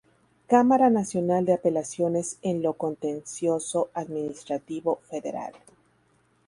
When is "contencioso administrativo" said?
2.73-4.99